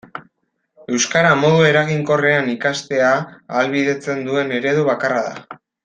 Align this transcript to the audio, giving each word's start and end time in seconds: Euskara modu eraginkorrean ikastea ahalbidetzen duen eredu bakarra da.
Euskara 0.99 1.33
modu 1.41 1.59
eraginkorrean 1.73 2.49
ikastea 2.55 3.13
ahalbidetzen 3.23 4.27
duen 4.31 4.59
eredu 4.63 4.89
bakarra 4.93 5.25
da. 5.33 5.61